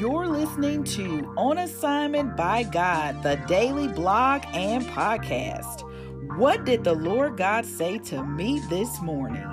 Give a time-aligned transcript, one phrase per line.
[0.00, 5.82] You're listening to On Assignment by God, the daily blog and podcast.
[6.38, 9.46] What did the Lord God say to me this morning?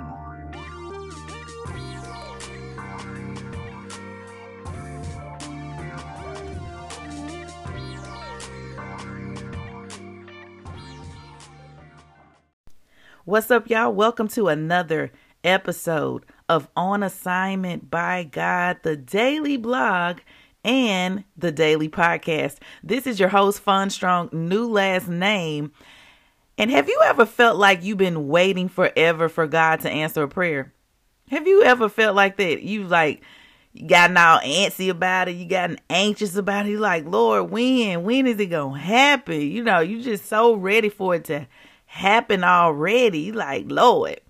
[13.26, 13.92] What's up, y'all?
[13.92, 15.12] Welcome to another
[15.48, 20.18] episode of On Assignment by God, the daily blog
[20.62, 22.58] and the daily podcast.
[22.82, 25.72] This is your host, Fon Strong, new last name.
[26.58, 30.28] And have you ever felt like you've been waiting forever for God to answer a
[30.28, 30.72] prayer?
[31.30, 32.62] Have you ever felt like that?
[32.62, 33.22] You've like
[33.86, 36.70] gotten all antsy about it, you gotten anxious about it.
[36.70, 38.02] You like, Lord, when?
[38.02, 39.40] When is it gonna happen?
[39.40, 41.46] You know, you just so ready for it to
[41.86, 43.32] happen already.
[43.32, 44.20] Like, Lord,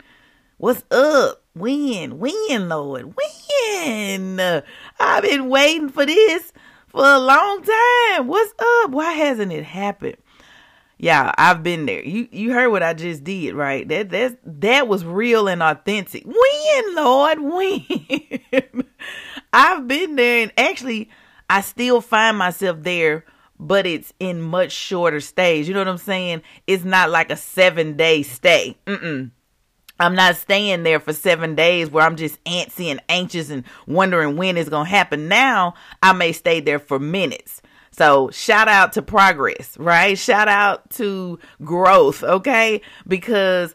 [0.59, 1.43] what's up?
[1.55, 2.19] When?
[2.19, 3.15] When, Lord?
[3.17, 4.63] When?
[5.01, 6.53] I've been waiting for this
[6.89, 8.27] for a long time.
[8.27, 8.91] What's up?
[8.91, 10.17] Why hasn't it happened?
[10.99, 12.03] Yeah, I've been there.
[12.05, 13.87] You you heard what I just did, right?
[13.89, 16.25] That that that was real and authentic.
[16.25, 17.85] When, Lord, when?
[19.53, 21.09] I've been there and actually
[21.49, 23.25] I still find myself there,
[23.61, 25.69] but it's in much shorter stays.
[25.69, 26.43] You know what I'm saying?
[26.67, 28.77] It's not like a 7-day stay.
[28.87, 29.31] Mm-mm.
[29.99, 34.37] I'm not staying there for seven days where I'm just antsy and anxious and wondering
[34.37, 35.29] when it's going to happen.
[35.29, 37.63] Now I may stay there for minutes.
[37.91, 40.17] So shout out to progress, right?
[40.17, 42.81] Shout out to growth, okay?
[43.09, 43.75] Because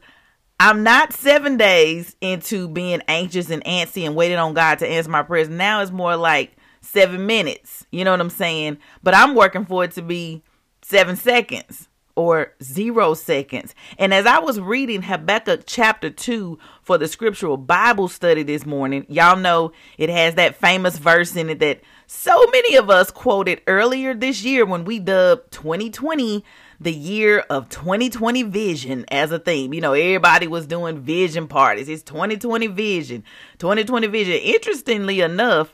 [0.59, 5.09] I'm not seven days into being anxious and antsy and waiting on God to answer
[5.09, 5.49] my prayers.
[5.49, 7.85] Now it's more like seven minutes.
[7.91, 8.77] You know what I'm saying?
[9.01, 10.43] But I'm working for it to be
[10.83, 13.73] seven seconds or zero seconds.
[13.97, 19.05] And as I was reading Habakkuk chapter 2 for the scriptural Bible study this morning,
[19.09, 23.61] y'all know it has that famous verse in it that so many of us quoted
[23.65, 26.43] earlier this year when we dubbed 2020
[26.79, 29.73] the year of 2020 vision as a theme.
[29.73, 31.87] You know, everybody was doing vision parties.
[31.87, 33.23] It's 2020 vision,
[33.59, 34.33] 2020 vision.
[34.33, 35.73] Interestingly enough,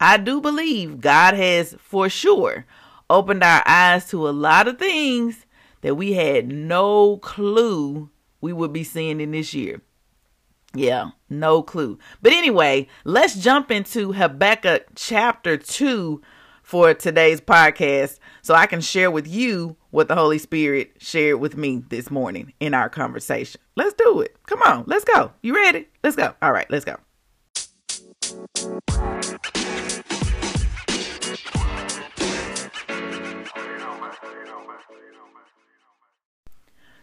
[0.00, 2.66] I do believe God has for sure
[3.08, 5.46] opened our eyes to a lot of things
[5.80, 9.82] that we had no clue we would be seeing in this year.
[10.74, 11.98] Yeah, no clue.
[12.20, 16.20] But anyway, let's jump into Habakkuk chapter 2
[16.62, 21.56] for today's podcast so I can share with you what the Holy Spirit shared with
[21.56, 23.60] me this morning in our conversation.
[23.76, 24.36] Let's do it.
[24.46, 25.32] Come on, let's go.
[25.40, 25.88] You ready?
[26.04, 26.34] Let's go.
[26.42, 26.96] All right, let's go.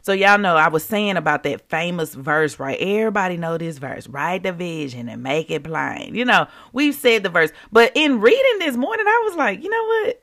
[0.05, 2.77] So y'all know I was saying about that famous verse, right?
[2.79, 4.07] Everybody know this verse.
[4.07, 6.13] Write the vision and make it plain.
[6.13, 7.49] You know, we've said the verse.
[7.71, 10.21] But in reading this morning, I was like, you know what?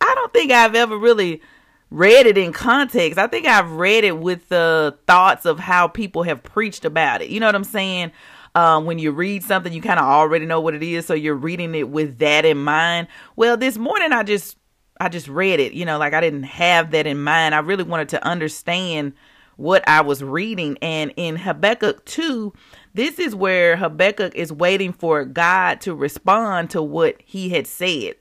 [0.00, 1.42] I don't think I've ever really
[1.90, 3.18] read it in context.
[3.18, 7.28] I think I've read it with the thoughts of how people have preached about it.
[7.28, 8.12] You know what I'm saying?
[8.54, 11.34] Um, when you read something, you kind of already know what it is, so you're
[11.34, 13.08] reading it with that in mind.
[13.36, 14.56] Well, this morning I just
[15.00, 17.54] I just read it, you know, like I didn't have that in mind.
[17.54, 19.12] I really wanted to understand
[19.56, 20.78] what I was reading.
[20.82, 22.52] And in Habakkuk 2,
[22.94, 28.14] this is where Habakkuk is waiting for God to respond to what he had said.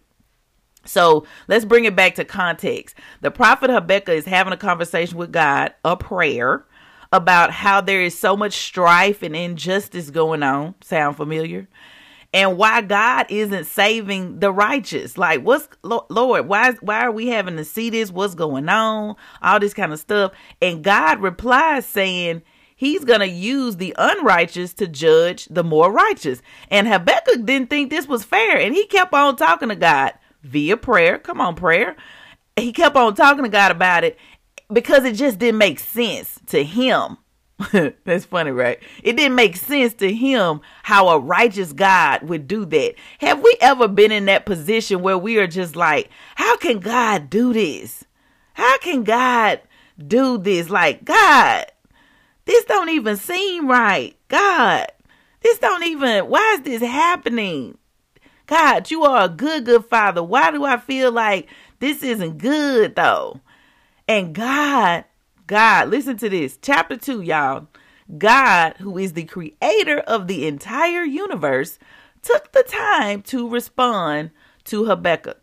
[0.86, 2.96] So let's bring it back to context.
[3.22, 6.66] The prophet Habakkuk is having a conversation with God, a prayer
[7.12, 10.76] about how there is so much strife and injustice going on.
[10.82, 11.68] Sound familiar?
[12.36, 15.18] And why God isn't saving the righteous.
[15.18, 16.48] Like, what's Lord?
[16.50, 18.12] Why why are we having to see this?
[18.12, 19.16] What's going on?
[19.42, 20.34] All this kind of stuff.
[20.62, 22.44] And God replies saying.
[22.78, 26.42] He's going to use the unrighteous to judge the more righteous.
[26.70, 28.58] And Habakkuk didn't think this was fair.
[28.58, 30.12] And he kept on talking to God
[30.44, 31.18] via prayer.
[31.18, 31.96] Come on, prayer.
[32.58, 34.18] He kept on talking to God about it
[34.70, 37.16] because it just didn't make sense to him
[38.04, 38.80] That's funny, right?
[39.02, 42.96] It didn't make sense to him how a righteous God would do that.
[43.20, 47.30] Have we ever been in that position where we are just like, how can God
[47.30, 48.04] do this?
[48.54, 49.62] How can God
[50.06, 50.70] do this?
[50.70, 51.66] Like, God,
[52.44, 54.18] this don't even seem right.
[54.28, 54.88] God,
[55.42, 57.78] this don't even, why is this happening?
[58.48, 60.22] God, you are a good, good father.
[60.22, 61.48] Why do I feel like
[61.80, 63.40] this isn't good though?
[64.08, 65.06] And God
[65.48, 66.58] God, listen to this.
[66.62, 67.68] Chapter 2, y'all.
[68.18, 71.80] God, who is the creator of the entire universe,
[72.22, 74.32] took the time to respond
[74.66, 75.42] to Habakkuk.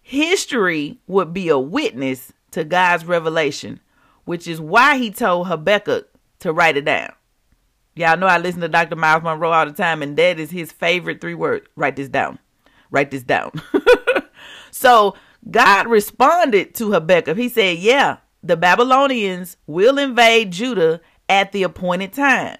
[0.00, 3.80] History would be a witness to God's revelation,
[4.24, 6.08] which is why he told Habakkuk
[6.40, 7.12] to write it down.
[7.94, 8.96] Y'all know I listen to Dr.
[8.96, 11.66] Myles Munroe all the time, and that is his favorite three words.
[11.76, 12.38] Write this down.
[12.90, 13.52] Write this down.
[14.70, 15.16] so
[15.50, 17.38] God responded to Habakkuk.
[17.38, 22.56] He said, Yeah, the Babylonians will invade Judah at the appointed time.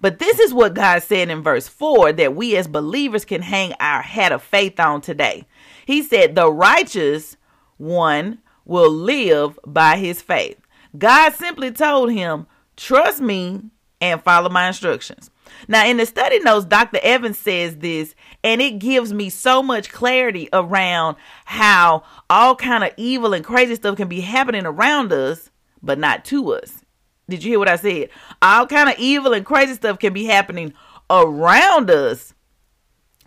[0.00, 3.74] But this is what God said in verse 4 that we as believers can hang
[3.80, 5.46] our hat of faith on today.
[5.84, 7.36] He said, The righteous
[7.76, 10.58] one will live by his faith.
[10.96, 12.46] God simply told him,
[12.76, 13.62] Trust me
[14.00, 15.30] and follow my instructions.
[15.68, 16.98] Now, in the study notes, Dr.
[17.02, 22.92] Evans says this, and it gives me so much clarity around how all kind of
[22.96, 25.50] evil and crazy stuff can be happening around us,
[25.82, 26.84] but not to us.
[27.28, 28.10] Did you hear what I said?
[28.42, 30.74] All kind of evil and crazy stuff can be happening
[31.08, 32.34] around us,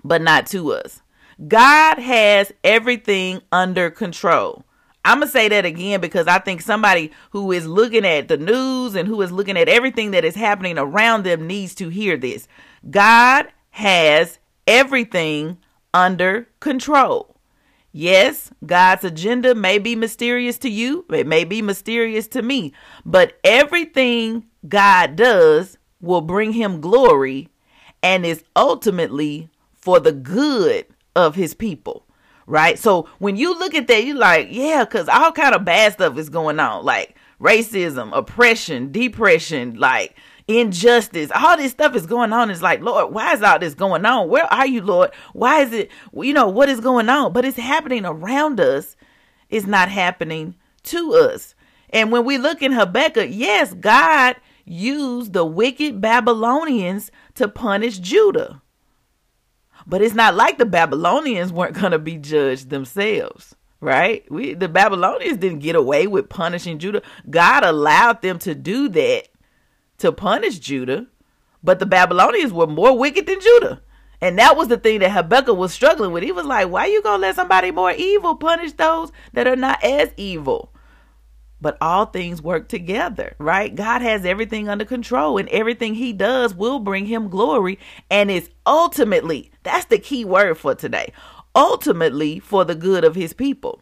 [0.04, 1.02] but not to us.
[1.48, 4.66] God has everything under control.
[5.06, 8.38] I'm going to say that again because I think somebody who is looking at the
[8.38, 12.16] news and who is looking at everything that is happening around them needs to hear
[12.16, 12.48] this.
[12.90, 15.58] God has everything
[15.94, 17.36] under control.
[17.92, 22.74] Yes, God's agenda may be mysterious to you, it may be mysterious to me,
[23.06, 27.50] but everything God does will bring him glory
[28.02, 32.08] and is ultimately for the good of his people
[32.48, 32.78] right?
[32.78, 36.18] So when you look at that, you're like, yeah, because all kind of bad stuff
[36.18, 40.16] is going on, like racism, oppression, depression, like
[40.48, 42.50] injustice, all this stuff is going on.
[42.50, 44.30] It's like, Lord, why is all this going on?
[44.30, 45.12] Where are you, Lord?
[45.34, 47.34] Why is it, you know, what is going on?
[47.34, 48.96] But it's happening around us.
[49.50, 51.56] It's not happening to us.
[51.92, 54.36] And when we look in Habakkuk, yes, God
[54.66, 58.63] used the wicked Babylonians to punish Judah.
[59.86, 64.30] But it's not like the Babylonians weren't going to be judged themselves, right?
[64.32, 67.02] We the Babylonians didn't get away with punishing Judah.
[67.30, 69.28] God allowed them to do that
[70.00, 71.08] to punish Judah,
[71.64, 73.82] but the Babylonians were more wicked than Judah.
[74.22, 76.24] And that was the thing that Habakkuk was struggling with.
[76.24, 79.58] He was like, why you going to let somebody more evil punish those that are
[79.58, 80.73] not as evil?
[81.64, 83.74] But all things work together, right?
[83.74, 87.80] God has everything under control and everything he does will bring him glory
[88.12, 91.14] and is ultimately, that's the key word for today,
[91.56, 93.82] ultimately for the good of his people.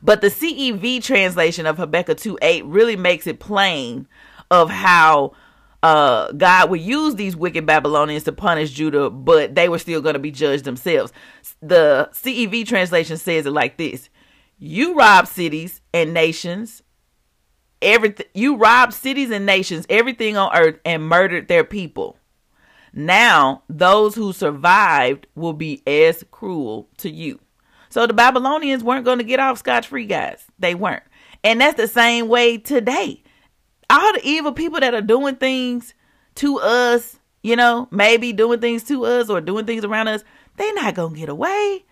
[0.00, 4.06] But the CEV translation of Habakkuk 2 8 really makes it plain
[4.50, 5.32] of how
[5.82, 10.12] uh, God would use these wicked Babylonians to punish Judah, but they were still going
[10.12, 11.12] to be judged themselves.
[11.62, 14.08] The CEV translation says it like this
[14.58, 16.82] you rob cities and nations,
[17.80, 22.16] everything you robbed cities and nations, everything on earth, and murdered their people.
[22.92, 27.40] Now those who survived will be as cruel to you.
[27.90, 30.44] So the Babylonians weren't going to get off scotch free, guys.
[30.58, 31.02] They weren't.
[31.44, 33.22] And that's the same way today.
[33.88, 35.94] All the evil people that are doing things
[36.36, 40.24] to us, you know, maybe doing things to us or doing things around us,
[40.56, 41.84] they're not going to get away.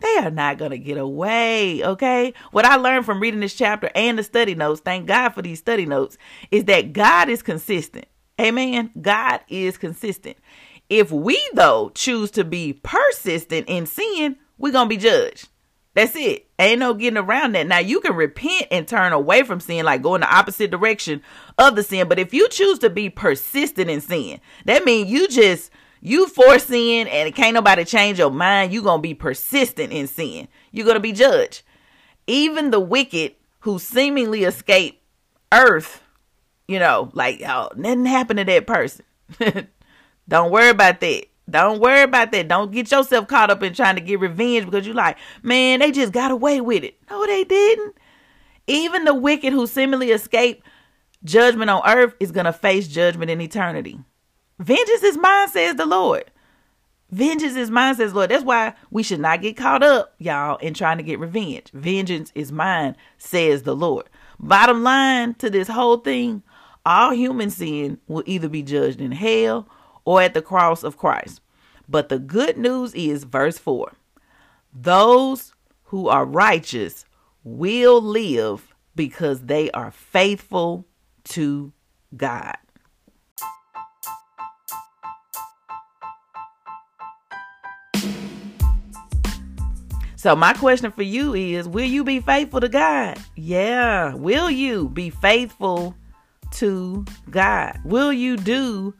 [0.00, 2.34] They are not going to get away, okay?
[2.50, 5.58] What I learned from reading this chapter and the study notes, thank God for these
[5.58, 6.18] study notes,
[6.50, 8.06] is that God is consistent.
[8.40, 8.90] Amen.
[9.00, 10.36] God is consistent.
[10.90, 15.48] If we, though, choose to be persistent in sin, we're going to be judged.
[15.94, 16.46] That's it.
[16.58, 17.66] Ain't no getting around that.
[17.66, 21.22] Now, you can repent and turn away from sin, like go in the opposite direction
[21.56, 22.06] of the sin.
[22.06, 25.70] But if you choose to be persistent in sin, that means you just
[26.06, 29.92] you force sin and it can't nobody change your mind, you're going to be persistent
[29.92, 30.46] in sin.
[30.70, 31.62] You're going to be judged.
[32.28, 35.02] Even the wicked who seemingly escape
[35.50, 36.04] earth,
[36.68, 39.04] you know, like, oh, nothing happened to that person.
[40.28, 41.24] Don't worry about that.
[41.50, 42.46] Don't worry about that.
[42.46, 45.90] Don't get yourself caught up in trying to get revenge because you're like, man, they
[45.90, 46.96] just got away with it.
[47.10, 47.96] No, they didn't.
[48.68, 50.62] Even the wicked who seemingly escape
[51.24, 53.98] judgment on earth is going to face judgment in eternity.
[54.58, 56.30] Vengeance is mine, says the Lord.
[57.10, 58.30] Vengeance is mine, says Lord.
[58.30, 61.70] That's why we should not get caught up, y'all, in trying to get revenge.
[61.72, 64.08] Vengeance is mine, says the Lord.
[64.40, 66.42] Bottom line to this whole thing
[66.84, 69.68] all human sin will either be judged in hell
[70.04, 71.40] or at the cross of Christ.
[71.88, 73.92] But the good news is, verse 4
[74.78, 77.04] those who are righteous
[77.44, 80.86] will live because they are faithful
[81.24, 81.72] to
[82.16, 82.56] God.
[90.26, 93.16] So my question for you is, will you be faithful to God?
[93.36, 94.12] Yeah.
[94.16, 95.94] Will you be faithful
[96.54, 97.78] to God?
[97.84, 98.92] Will you do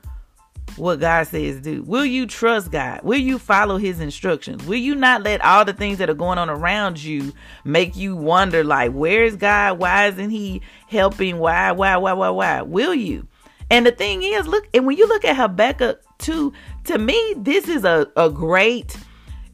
[0.77, 1.83] what God says do?
[1.83, 3.01] Will you trust God?
[3.03, 4.65] Will you follow his instructions?
[4.67, 7.33] Will you not let all the things that are going on around you
[7.65, 9.81] make you wonder like, where is God?
[9.81, 11.39] Why isn't he helping?
[11.39, 12.63] Why, why, why, why, why?
[12.63, 13.27] Will you?
[13.69, 16.53] And the thing is, look, and when you look at Habakkuk 2,
[16.85, 18.97] to me, this is a, a great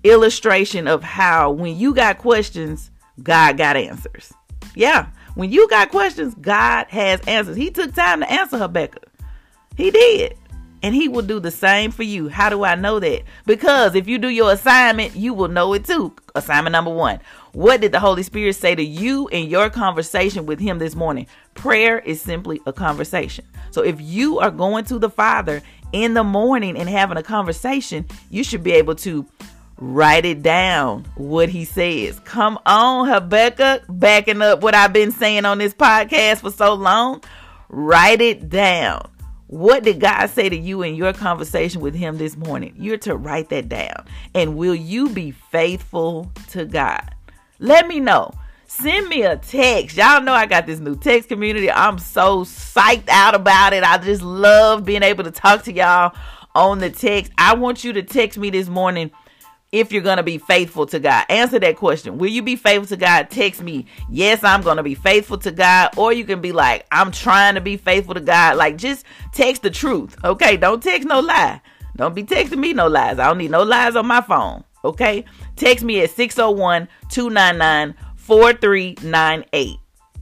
[0.04, 2.90] illustration of how when you got questions,
[3.22, 4.32] God got answers.
[4.74, 7.56] Yeah, when you got questions, God has answers.
[7.56, 9.06] He took time to answer Habakkuk.
[9.76, 10.36] He did.
[10.84, 12.28] And he will do the same for you.
[12.28, 13.22] How do I know that?
[13.46, 16.12] Because if you do your assignment, you will know it too.
[16.34, 17.20] Assignment number one.
[17.52, 21.28] What did the Holy Spirit say to you in your conversation with him this morning?
[21.54, 23.44] Prayer is simply a conversation.
[23.70, 28.04] So if you are going to the Father in the morning and having a conversation,
[28.30, 29.24] you should be able to
[29.82, 32.20] write it down what he says.
[32.20, 37.22] Come on, Habakkuk, backing up what I've been saying on this podcast for so long.
[37.68, 39.10] Write it down.
[39.48, 42.74] What did God say to you in your conversation with Him this morning?
[42.78, 44.06] You're to write that down.
[44.34, 47.14] And will you be faithful to God?
[47.58, 48.30] Let me know.
[48.66, 49.96] Send me a text.
[49.96, 51.70] Y'all know I got this new text community.
[51.70, 53.82] I'm so psyched out about it.
[53.82, 56.16] I just love being able to talk to y'all
[56.54, 57.32] on the text.
[57.36, 59.10] I want you to text me this morning
[59.72, 61.24] if you're going to be faithful to God?
[61.28, 62.18] Answer that question.
[62.18, 63.30] Will you be faithful to God?
[63.30, 65.96] Text me, yes, I'm going to be faithful to God.
[65.96, 68.56] Or you can be like, I'm trying to be faithful to God.
[68.56, 70.16] Like, just text the truth.
[70.22, 70.56] Okay.
[70.56, 71.60] Don't text no lie.
[71.96, 73.18] Don't be texting me no lies.
[73.18, 74.64] I don't need no lies on my phone.
[74.84, 75.24] Okay.
[75.56, 79.76] Text me at 601 299 4398.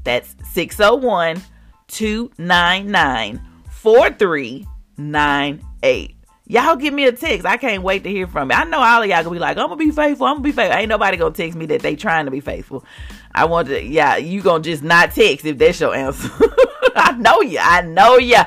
[0.05, 1.43] That's 601
[1.89, 3.41] 299
[3.71, 6.20] 4398.
[6.51, 7.47] Y'all give me a text.
[7.47, 8.57] I can't wait to hear from you.
[8.57, 10.27] I know all of y'all gonna be like, I'm gonna be faithful.
[10.27, 10.79] I'm gonna be faithful.
[10.79, 12.85] Ain't nobody gonna text me that they trying to be faithful.
[13.33, 16.29] I want to, yeah, you gonna just not text if that's your answer.
[16.97, 17.61] I know you.
[17.63, 18.41] I know you.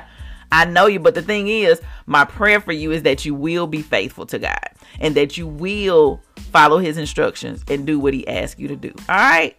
[0.52, 1.00] I know you.
[1.00, 4.38] But the thing is, my prayer for you is that you will be faithful to
[4.38, 4.70] God
[5.00, 8.94] and that you will follow his instructions and do what he asks you to do.
[9.08, 9.56] All right.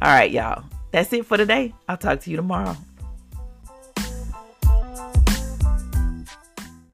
[0.00, 0.64] All right, y'all.
[0.90, 1.72] That's it for today.
[1.88, 2.76] I'll talk to you tomorrow.